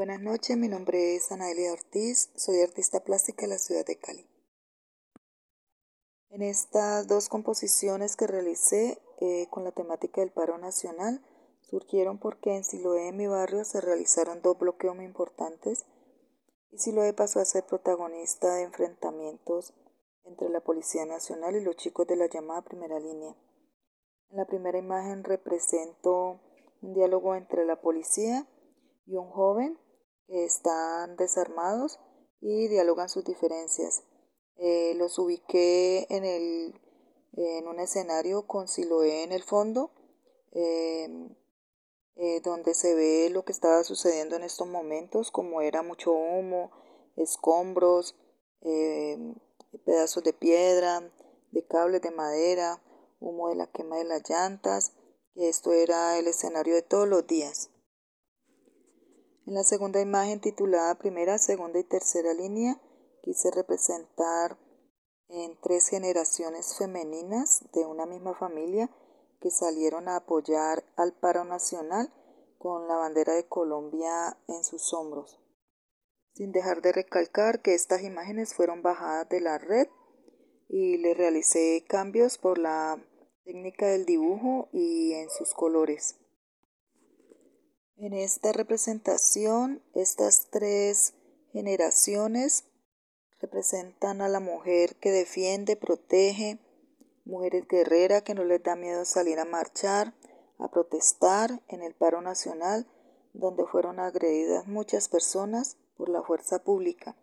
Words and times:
Buenas 0.00 0.22
noches, 0.22 0.56
mi 0.56 0.68
nombre 0.68 1.14
es 1.14 1.30
Anaelia 1.30 1.74
Ortiz, 1.74 2.30
soy 2.34 2.62
artista 2.62 3.00
plástica 3.00 3.42
de 3.42 3.48
la 3.48 3.58
ciudad 3.58 3.84
de 3.84 3.98
Cali. 3.98 4.26
En 6.30 6.40
estas 6.40 7.06
dos 7.06 7.28
composiciones 7.28 8.16
que 8.16 8.26
realicé 8.26 8.98
eh, 9.20 9.46
con 9.50 9.62
la 9.62 9.72
temática 9.72 10.22
del 10.22 10.32
paro 10.32 10.56
nacional 10.56 11.22
surgieron 11.60 12.18
porque 12.18 12.56
en 12.56 12.64
Siloé, 12.64 13.12
mi 13.12 13.26
barrio, 13.26 13.62
se 13.66 13.82
realizaron 13.82 14.40
dos 14.40 14.58
bloqueos 14.58 14.96
muy 14.96 15.04
importantes 15.04 15.84
y 16.70 16.78
Siloé 16.78 17.12
pasó 17.12 17.38
a 17.38 17.44
ser 17.44 17.66
protagonista 17.66 18.54
de 18.54 18.62
enfrentamientos 18.62 19.74
entre 20.24 20.48
la 20.48 20.60
Policía 20.60 21.04
Nacional 21.04 21.56
y 21.56 21.60
los 21.62 21.76
chicos 21.76 22.06
de 22.06 22.16
la 22.16 22.26
llamada 22.26 22.62
primera 22.62 22.98
línea. 22.98 23.36
En 24.30 24.38
la 24.38 24.46
primera 24.46 24.78
imagen 24.78 25.24
represento 25.24 26.40
un 26.80 26.94
diálogo 26.94 27.34
entre 27.34 27.66
la 27.66 27.82
policía 27.82 28.48
y 29.04 29.16
un 29.16 29.28
joven 29.28 29.78
están 30.30 31.16
desarmados 31.16 31.98
y 32.40 32.68
dialogan 32.68 33.08
sus 33.08 33.24
diferencias. 33.24 34.04
Eh, 34.56 34.94
los 34.96 35.18
ubiqué 35.18 36.06
en, 36.10 36.24
el, 36.24 36.80
en 37.32 37.66
un 37.66 37.80
escenario 37.80 38.46
con 38.46 38.68
Siloé 38.68 39.22
en 39.22 39.32
el 39.32 39.42
fondo, 39.42 39.92
em, 40.52 41.34
eh, 42.16 42.40
donde 42.42 42.74
se 42.74 42.94
ve 42.94 43.30
lo 43.30 43.44
que 43.44 43.52
estaba 43.52 43.82
sucediendo 43.84 44.36
en 44.36 44.42
estos 44.42 44.68
momentos, 44.68 45.30
como 45.30 45.62
era 45.62 45.82
mucho 45.82 46.12
humo, 46.12 46.70
escombros, 47.16 48.16
em, 48.60 49.34
pedazos 49.84 50.22
de 50.22 50.32
piedra, 50.32 51.10
de 51.52 51.66
cables 51.66 52.02
de 52.02 52.10
madera, 52.10 52.82
humo 53.20 53.48
de 53.48 53.56
la 53.56 53.66
quema 53.66 53.96
de 53.96 54.04
las 54.04 54.28
llantas, 54.28 54.92
esto 55.36 55.72
era 55.72 56.18
el 56.18 56.26
escenario 56.26 56.74
de 56.74 56.82
todos 56.82 57.08
los 57.08 57.26
días. 57.26 57.70
En 59.46 59.54
la 59.54 59.64
segunda 59.64 60.00
imagen 60.00 60.40
titulada 60.40 60.96
Primera, 60.96 61.38
Segunda 61.38 61.78
y 61.78 61.84
Tercera 61.84 62.34
Línea, 62.34 62.80
quise 63.22 63.50
representar 63.50 64.58
en 65.28 65.58
tres 65.60 65.88
generaciones 65.88 66.76
femeninas 66.76 67.64
de 67.72 67.86
una 67.86 68.04
misma 68.04 68.34
familia 68.34 68.90
que 69.40 69.50
salieron 69.50 70.08
a 70.08 70.16
apoyar 70.16 70.84
al 70.96 71.14
paro 71.14 71.44
nacional 71.44 72.12
con 72.58 72.86
la 72.88 72.96
bandera 72.96 73.32
de 73.34 73.48
Colombia 73.48 74.36
en 74.46 74.62
sus 74.62 74.92
hombros. 74.92 75.40
Sin 76.34 76.52
dejar 76.52 76.82
de 76.82 76.92
recalcar 76.92 77.62
que 77.62 77.74
estas 77.74 78.02
imágenes 78.02 78.54
fueron 78.54 78.82
bajadas 78.82 79.28
de 79.30 79.40
la 79.40 79.56
red 79.56 79.88
y 80.68 80.98
le 80.98 81.14
realicé 81.14 81.84
cambios 81.88 82.36
por 82.36 82.58
la 82.58 83.02
técnica 83.44 83.86
del 83.86 84.04
dibujo 84.04 84.68
y 84.72 85.14
en 85.14 85.30
sus 85.30 85.54
colores. 85.54 86.20
En 88.00 88.14
esta 88.14 88.54
representación, 88.54 89.82
estas 89.92 90.48
tres 90.48 91.12
generaciones 91.52 92.64
representan 93.42 94.22
a 94.22 94.28
la 94.30 94.40
mujer 94.40 94.96
que 94.96 95.10
defiende, 95.10 95.76
protege, 95.76 96.58
mujeres 97.26 97.68
guerreras 97.68 98.22
que 98.22 98.32
no 98.32 98.42
les 98.44 98.62
da 98.62 98.74
miedo 98.74 99.04
salir 99.04 99.38
a 99.38 99.44
marchar, 99.44 100.14
a 100.58 100.70
protestar 100.70 101.62
en 101.68 101.82
el 101.82 101.94
paro 101.94 102.22
nacional, 102.22 102.90
donde 103.34 103.66
fueron 103.66 104.00
agredidas 104.00 104.66
muchas 104.66 105.10
personas 105.10 105.76
por 105.98 106.08
la 106.08 106.22
fuerza 106.22 106.64
pública. 106.64 107.18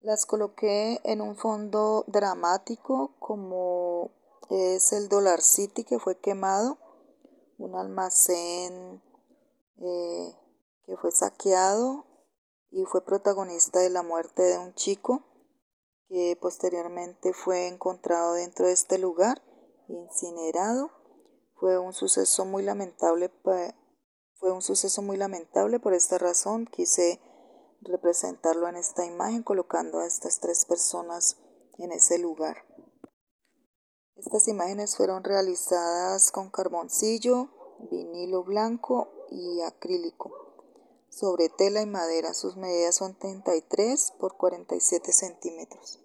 Las 0.00 0.26
coloqué 0.26 1.00
en 1.04 1.20
un 1.20 1.36
fondo 1.36 2.02
dramático 2.08 3.14
como 3.20 4.10
es 4.50 4.92
el 4.92 5.08
Dollar 5.08 5.40
City 5.40 5.84
que 5.84 6.00
fue 6.00 6.18
quemado, 6.18 6.78
un 7.58 7.74
almacén 7.74 9.02
eh, 9.78 10.36
que 10.84 10.96
fue 10.96 11.10
saqueado 11.10 12.06
y 12.70 12.84
fue 12.84 13.04
protagonista 13.04 13.80
de 13.80 13.90
la 13.90 14.02
muerte 14.02 14.42
de 14.42 14.58
un 14.58 14.74
chico 14.74 15.24
que 16.08 16.38
posteriormente 16.40 17.32
fue 17.32 17.66
encontrado 17.68 18.34
dentro 18.34 18.66
de 18.66 18.72
este 18.72 18.98
lugar, 18.98 19.42
incinerado. 19.88 20.90
Fue 21.54 21.78
un 21.78 21.92
suceso 21.92 22.44
muy 22.44 22.62
lamentable, 22.62 23.30
fue 24.34 24.52
un 24.52 24.62
suceso 24.62 25.02
muy 25.02 25.16
lamentable 25.16 25.80
por 25.80 25.94
esta 25.94 26.18
razón 26.18 26.66
quise 26.66 27.20
representarlo 27.80 28.68
en 28.68 28.76
esta 28.76 29.04
imagen 29.04 29.42
colocando 29.42 29.98
a 29.98 30.06
estas 30.06 30.40
tres 30.40 30.64
personas 30.64 31.38
en 31.78 31.92
ese 31.92 32.18
lugar. 32.18 32.58
Estas 34.16 34.48
imágenes 34.48 34.96
fueron 34.96 35.24
realizadas 35.24 36.32
con 36.32 36.50
carboncillo, 36.50 37.48
vinilo 37.90 38.44
blanco 38.44 39.08
y 39.30 39.60
acrílico 39.60 40.32
sobre 41.10 41.50
tela 41.50 41.82
y 41.82 41.86
madera. 41.86 42.32
Sus 42.32 42.56
medidas 42.56 42.96
son 42.96 43.14
33 43.14 44.14
por 44.18 44.36
47 44.36 45.12
centímetros. 45.12 46.00